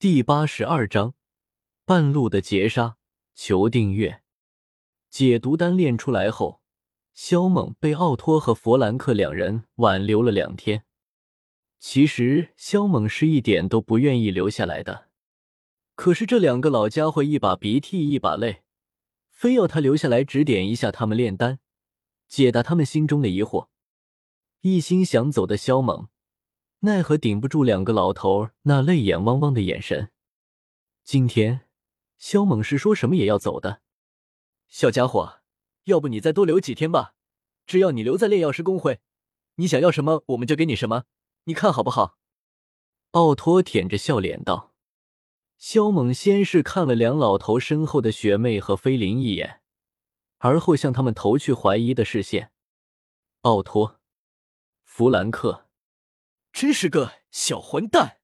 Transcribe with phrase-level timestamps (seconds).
[0.00, 1.12] 第八十二章
[1.84, 2.96] 半路的劫杀。
[3.34, 4.22] 求订阅。
[5.10, 6.62] 解毒丹炼出来后，
[7.12, 10.86] 萧猛被奥托和弗兰克两人挽留了两天。
[11.78, 15.10] 其实萧猛是一点都不愿意留下来的，
[15.94, 18.62] 可是这两个老家伙一把鼻涕一把泪，
[19.28, 21.58] 非要他留下来指点一下他们炼丹，
[22.26, 23.68] 解答他们心中的疑惑。
[24.62, 26.08] 一心想走的萧猛，
[26.80, 30.10] 奈何顶不住两个老头那泪眼汪汪的眼神。
[31.04, 31.66] 今天。
[32.16, 33.80] 肖猛是说什么也要走的，
[34.68, 35.40] 小家伙，
[35.84, 37.14] 要不你再多留几天吧？
[37.66, 39.00] 只要你留在炼药师工会，
[39.54, 41.04] 你想要什么我们就给你什么，
[41.44, 42.18] 你看好不好？
[43.12, 44.74] 奥托舔着笑脸道。
[45.56, 49.62] 肖猛先是看了两老头身后的雪妹和菲林一眼，
[50.36, 52.52] 而后向他们投去怀疑的视线。
[53.40, 53.98] 奥托，
[54.84, 55.69] 弗兰克，
[56.52, 58.20] 真是个小混蛋！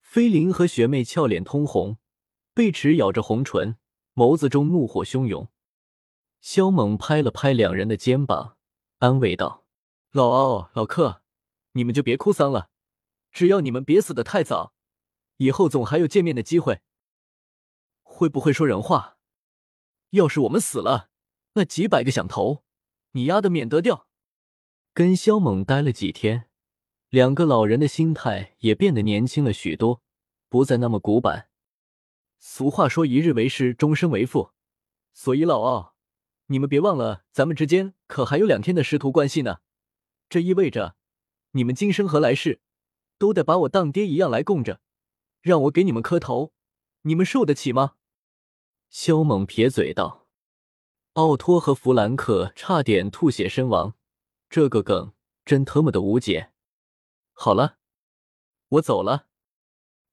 [0.00, 1.98] 菲林和学妹俏脸通红。
[2.54, 3.78] 贝齿咬着红唇，
[4.14, 5.50] 眸子中怒火汹涌。
[6.40, 8.58] 萧猛拍了拍两人的肩膀，
[8.98, 9.64] 安慰道
[10.12, 11.22] ：“老奥、老克，
[11.72, 12.68] 你们就别哭丧了。
[13.30, 14.74] 只要你们别死的太早，
[15.38, 16.82] 以后总还有见面的机会。
[18.02, 19.16] 会不会说人话？
[20.10, 21.08] 要是我们死了，
[21.54, 22.64] 那几百个响头，
[23.12, 24.06] 你丫的免得掉。”
[24.92, 26.50] 跟萧猛待了几天，
[27.12, 30.00] 两个老人的心态也变得年轻了许多，
[30.48, 31.50] 不再那么古板。
[32.38, 34.52] 俗话说：“一日为师，终身为父。”
[35.12, 35.94] 所以老奥，
[36.46, 39.58] 你们别忘了，咱们之间可还有两天的师徒关系呢。
[40.30, 40.96] 这意味着，
[41.50, 42.62] 你们今生和来世
[43.18, 44.80] 都得把我当爹一样来供着，
[45.42, 46.54] 让我给你们磕头，
[47.02, 47.96] 你们受得起吗？
[48.88, 50.26] 萧猛撇嘴道
[51.12, 53.94] ：“奥托和弗兰克差点吐血身亡，
[54.48, 55.12] 这个梗
[55.44, 56.48] 真特么的无解。”
[57.44, 57.76] 好了，
[58.68, 59.26] 我走了。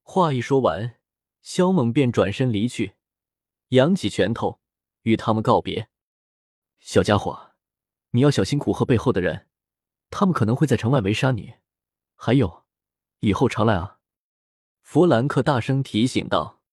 [0.02, 1.00] 话一说完。
[1.44, 2.96] 萧猛便转身离去，
[3.68, 4.60] 扬起拳头
[5.04, 5.92] 与他们告别。
[6.80, 7.52] 小家伙，
[8.14, 9.48] 你要小心苦鹤背后的人，
[10.10, 11.54] 他们可能会在城外围杀你。
[12.16, 12.66] 还有，
[13.20, 14.00] 以后常来啊！
[14.82, 16.64] 弗兰克大声提醒道。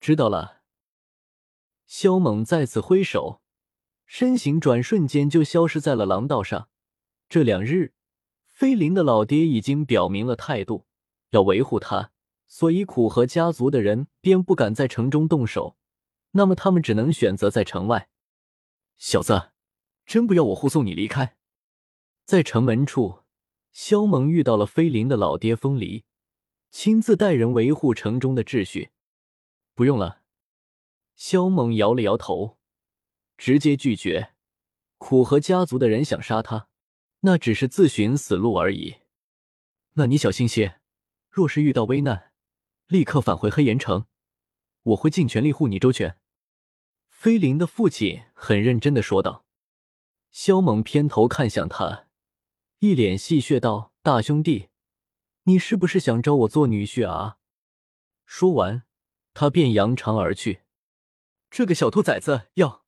[0.00, 0.60] 知道了。
[1.86, 3.40] 萧猛再次挥手，
[4.04, 6.68] 身形转瞬间就消失在了廊道上。
[7.30, 7.94] 这两日，
[8.58, 10.84] 菲林的老爹已经表明了态度，
[11.30, 12.10] 要维护他。
[12.48, 15.76] 所以，苦荷家族的人便不敢在城中动手，
[16.32, 18.08] 那么他们只能选择在城外。
[18.96, 19.52] 小子，
[20.04, 21.36] 真不要我护送你离开。
[22.24, 23.20] 在城门处，
[23.70, 26.04] 萧猛遇到了菲林的老爹风离，
[26.72, 28.90] 亲自带人维护城中的秩序。
[29.76, 30.22] 不用了，
[31.14, 32.58] 萧猛摇了摇头，
[33.36, 34.32] 直接拒绝。
[34.96, 36.67] 苦荷家族的人想杀他，
[37.20, 38.96] 那只是自寻死路而已。
[39.94, 40.80] 那你小心些，
[41.28, 42.32] 若是遇到危难。
[42.86, 44.06] 立刻返回黑岩城，
[44.82, 46.18] 我会尽全力护你周全。”
[47.10, 49.44] 菲林的父亲很认真的说道。
[50.30, 52.06] 萧猛偏头看向他，
[52.78, 54.68] 一脸戏谑道：“大兄弟，
[55.44, 57.38] 你是不是想招我做女婿啊？”
[58.24, 58.84] 说完，
[59.34, 60.60] 他便扬长而去。
[61.50, 62.84] 这个小兔崽子要……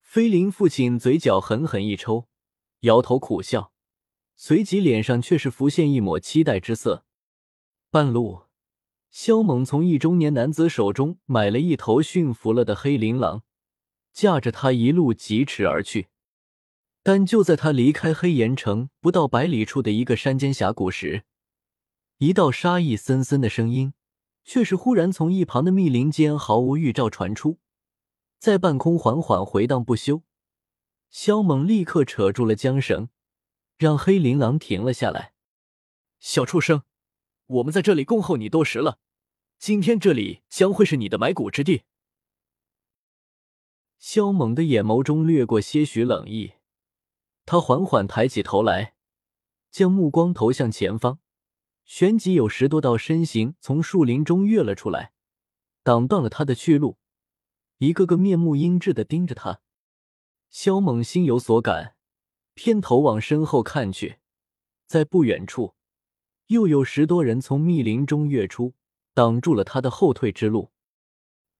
[0.00, 2.28] 菲林父亲嘴角狠狠一抽，
[2.82, 3.72] 摇头苦笑，
[4.36, 7.04] 随即脸上却是浮现一抹期待之色。
[7.90, 8.44] 半路。
[9.10, 13.42] 萧猛从一中年男子手中买了一头驯服了的黑琳狼，
[14.10, 16.08] 驾着它一路疾驰而去。
[17.02, 21.24] 但就在他离开黑岩城不到百里处的一个山间峡谷时，
[22.18, 23.92] 一道杀意森森的声音
[24.44, 27.58] 却是忽然从一旁的密林间毫无预兆传出，
[28.38, 30.22] 在半空缓缓回荡不休。
[31.12, 33.10] 萧猛立刻扯住了缰绳，
[33.76, 35.34] 让黑琳狼停了下来。
[36.18, 36.84] 小畜生！
[37.46, 38.98] 我们在这里恭候你多时了，
[39.58, 41.82] 今天这里将会是你的埋骨之地。
[43.98, 46.54] 萧猛的眼眸中掠过些许冷意，
[47.44, 48.94] 他缓缓抬起头来，
[49.70, 51.20] 将目光投向前方，
[51.84, 55.12] 旋即有十多道身形从树林中跃了出来，
[55.82, 56.96] 挡断了他的去路，
[57.76, 59.60] 一个个面目阴鸷的盯着他。
[60.52, 61.96] 萧猛心有所感，
[62.52, 64.18] 偏头往身后看去，
[64.86, 65.74] 在不远处。
[66.48, 68.74] 又有十多人从密林中跃出，
[69.14, 70.70] 挡住了他的后退之路。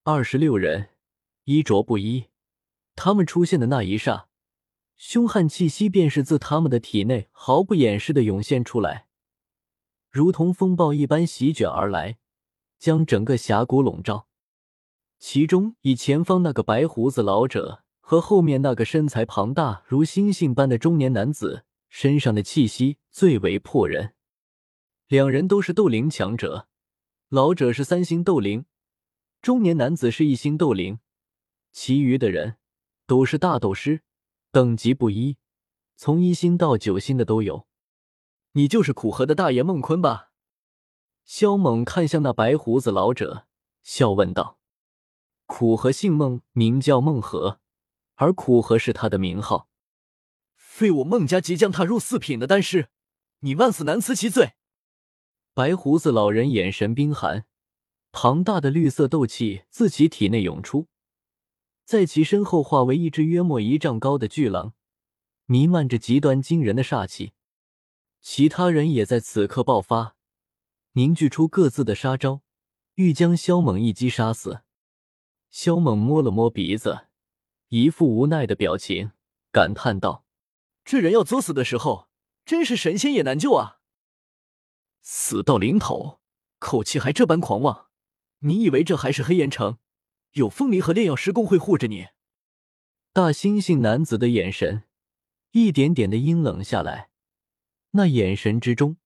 [0.04, 0.90] 二十六人，
[1.44, 2.26] 衣着不一。
[2.94, 4.28] 他们出现的那一刹，
[4.96, 9.08] 凶悍气息便是自他们的体内毫不掩饰的涌现出来，
[10.10, 12.18] 如同风暴一般席卷而来，
[12.78, 14.28] 将整个峡谷笼罩。
[15.18, 24.14] 其中，以前方那个白胡子老者和后面那个身材庞大如猩猩般的中年男子身上的气息最为迫人。
[25.06, 26.68] 两人都是斗灵强者，
[27.28, 28.66] 老者是三星斗灵，
[29.40, 30.98] 中年男子是一星斗灵，
[31.70, 32.56] 其余的人
[33.06, 34.02] 都是大斗师，
[34.50, 35.38] 等级不一，
[35.96, 37.66] 从一星到九星的都有。
[38.52, 40.32] 你就是苦河的大爷孟坤吧？
[41.24, 43.46] 萧猛看向那白胡子老者，
[43.82, 44.58] 笑问道
[45.46, 47.61] ：“苦河姓孟，名叫孟和，
[48.22, 49.68] 而苦河是他的名号。
[50.54, 52.88] 废我孟家即将踏入四品的丹师，
[53.40, 54.52] 你万死难辞其罪！”
[55.54, 57.46] 白胡子老人眼神冰寒，
[58.12, 60.86] 庞大的绿色斗气自其体内涌出，
[61.84, 64.74] 在其身后化为一只约莫一丈高的巨狼，
[65.46, 67.32] 弥漫着极端惊人的煞气。
[68.20, 70.14] 其他人也在此刻爆发。
[70.92, 72.42] 凝聚出各自的杀招，
[72.94, 74.60] 欲将萧猛一击杀死。
[75.50, 77.08] 萧猛摸了摸鼻子，
[77.74, 79.12] 一副无奈的表情，
[79.50, 80.26] 感叹道
[80.84, 82.06] ：“这人要作死的时候，
[82.44, 83.80] 真是神仙也难救啊！
[85.00, 86.20] 死到临头，
[86.58, 87.86] 口气还这般狂妄，
[88.40, 89.78] 你以为这还是黑岩城？
[90.32, 92.08] 有风离和炼药师工会护着你？”
[93.14, 94.84] 大猩猩男子的眼神
[95.52, 97.08] 一点点的阴冷下来，
[97.92, 98.98] 那眼神之中。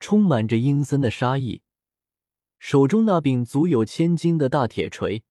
[0.00, 1.60] 充满着阴森的杀意，
[2.58, 5.22] 手中那柄足有千斤的大铁锤，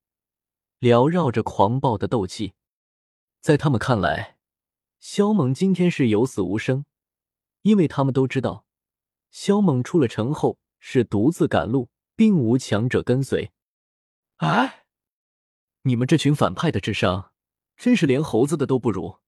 [0.79, 2.53] 缭绕着狂暴的斗气。
[3.45, 4.38] 在他们看来，
[5.00, 6.83] 萧猛今天是有死无生，
[7.62, 8.65] 因为他们都知道，
[9.30, 13.51] 萧猛出了城后是独自赶路，并无强者跟随。
[14.38, 14.86] 哎，
[15.83, 17.33] 你们这群反派的智商，
[17.77, 19.19] 真是连猴子的都不如。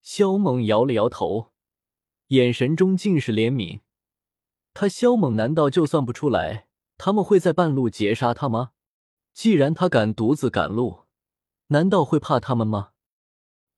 [0.00, 1.50] 萧猛摇了摇头，
[2.28, 3.80] 眼神中尽是怜悯。
[4.72, 8.70] 他萧猛难道就算不出来他们会在半路截杀他吗？
[9.32, 11.06] 既然他敢独自赶路，
[11.66, 12.92] 难道会怕他们吗？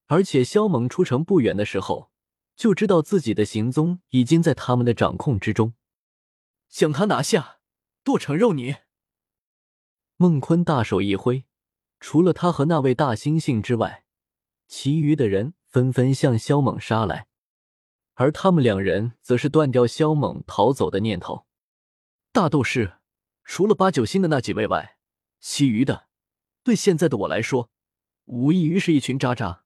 [0.06, 2.10] 而且萧猛出城不远的时候，
[2.54, 5.74] 就知道自己的行踪已经在他们的掌控之中。
[6.68, 7.58] 将他拿下，
[8.02, 8.76] 剁成肉泥！
[10.16, 11.44] 孟坤大手一挥，
[12.00, 14.04] 除了他和那位大猩猩之外，
[14.66, 17.28] 其余的人纷纷向萧猛杀来。
[18.14, 21.46] 而他们两人则是断掉萧猛逃走的念头。
[22.32, 22.94] 大斗士，
[23.44, 24.96] 除了八九星的那几位外，
[25.38, 26.08] 其余的，
[26.62, 27.70] 对现在的我来说，
[28.24, 29.64] 无异于是一群渣渣。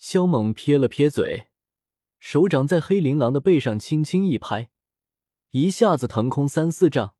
[0.00, 1.48] 萧猛撇了撇嘴，
[2.18, 4.70] 手掌在黑琳狼的背上轻轻一拍，
[5.50, 7.14] 一下子腾空三四丈，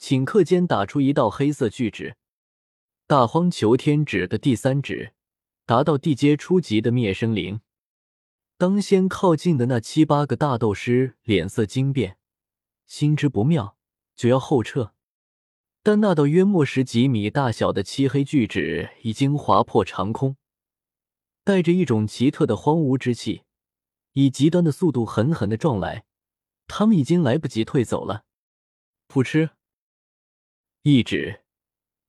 [0.00, 2.16] 顷刻间打出一道黑色巨指。
[3.06, 5.14] 大荒求天指的第三指，
[5.64, 7.60] 达到地阶初级的灭生灵。
[8.58, 12.18] 当先靠近的那七八个大斗师脸色惊变，
[12.88, 13.76] 心知不妙，
[14.16, 14.92] 就要后撤。
[15.84, 20.36] 但那道约莫十几米大小的漆黑巨指已经划破长空，
[21.46, 23.44] 带着一种奇特的荒芜之气，
[24.14, 26.04] 以极端的速度狠狠的撞来。
[26.66, 28.24] 他们已经来不及退走了。
[29.06, 29.50] 噗嗤！
[30.82, 31.44] 一指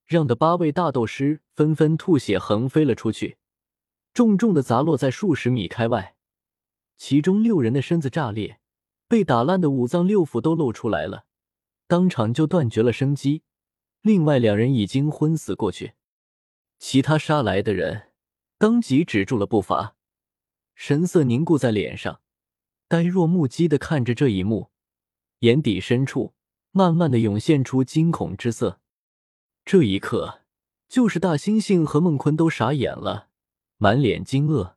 [0.06, 3.38] 让的八位大斗师纷纷吐血横飞了出去，
[4.12, 6.16] 重重的砸落在数十米开外。
[6.98, 8.60] 其中六人的身子炸裂，
[9.08, 11.26] 被打烂的五脏六腑都露出来了，
[11.86, 13.44] 当场就断绝了生机。
[14.02, 15.94] 另外两人已经昏死过去，
[16.80, 18.14] 其他杀来的人
[18.58, 19.96] 当即止住了步伐，
[20.76, 22.22] 神色凝固在脸上，
[22.88, 24.72] 呆若木鸡的看着这一幕，
[25.40, 26.34] 眼底深处
[26.72, 28.82] 慢慢的涌现出惊恐之色。
[29.66, 30.42] 这一刻，
[30.88, 33.30] 就是大猩猩和孟坤都傻眼了，
[33.78, 34.76] 满脸惊愕，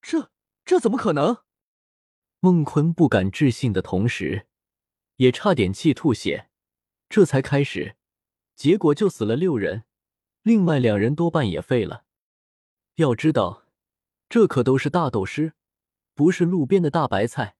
[0.00, 0.30] 这。
[0.66, 1.42] 这怎么可能？
[2.40, 4.46] 孟坤不敢置信的同时，
[5.16, 6.48] 也差点气吐血。
[7.10, 7.96] 这才开始，
[8.56, 9.84] 结果就死了六人，
[10.40, 12.06] 另外两人多半也废了。
[12.96, 13.64] 要知道，
[14.28, 15.54] 这可都是大斗师，
[16.14, 17.56] 不是路边的大白菜。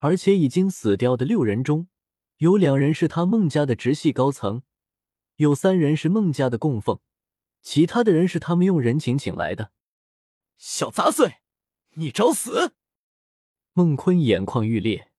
[0.00, 1.88] 而且已经死掉的六人中，
[2.38, 4.62] 有两人是他孟家的直系高层，
[5.36, 7.00] 有三人是孟家的供奉，
[7.62, 9.72] 其他的人是他们用人情请来的。
[10.56, 11.36] 小杂碎！
[11.94, 12.74] 你找死！
[13.72, 15.12] 孟坤眼眶欲裂，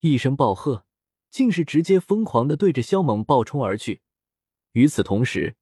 [0.00, 0.84] 一声暴喝，
[1.30, 4.02] 竟是直接疯狂的对着萧猛暴冲而去。
[4.72, 5.56] 与此同时，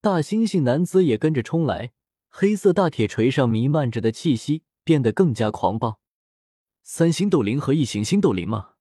[0.00, 1.92] 大猩猩男子也跟着冲来，
[2.30, 6.00] 黑色大铁锤上弥漫着的气息变得更加狂暴。
[6.82, 8.74] 三星斗灵和一行星斗灵吗？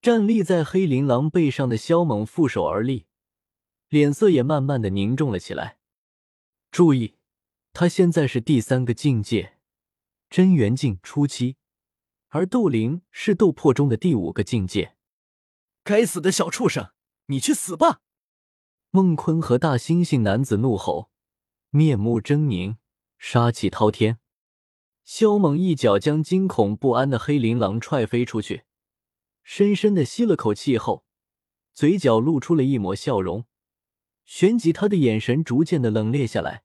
[0.00, 3.06] 站立在黑琳狼背上的萧猛负手而立，
[3.88, 5.78] 脸色也慢慢的凝重了起来。
[6.70, 7.16] 注意，
[7.72, 9.58] 他现在是第三个境界。
[10.28, 11.56] 真元境初期，
[12.28, 14.96] 而斗灵是斗破中的第五个境界。
[15.82, 16.92] 该死的小畜生，
[17.26, 18.00] 你去死吧！
[18.90, 21.09] 孟坤和大猩猩男子怒吼，
[21.72, 22.78] 面目狰狞，
[23.16, 24.18] 杀气滔天。
[25.04, 28.64] 萧猛一脚将惊恐不安的黑琳狼踹飞出去，
[29.44, 31.04] 深深的吸了口气后，
[31.72, 33.44] 嘴角露出了一抹笑容，
[34.24, 36.64] 旋即他的眼神逐渐的冷冽下来，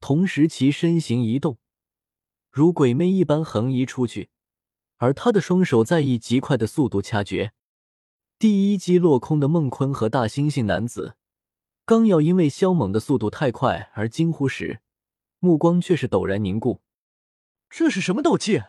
[0.00, 1.58] 同时其身形一动，
[2.50, 4.30] 如鬼魅一般横移出去，
[4.98, 7.52] 而他的双手在以极快的速度掐诀。
[8.38, 11.16] 第一击落空的孟坤和大猩猩男子，
[11.84, 14.80] 刚要因为萧猛的速度太快而惊呼时，
[15.40, 16.80] 目光却是陡然凝固。
[17.68, 18.62] 这是什么斗气？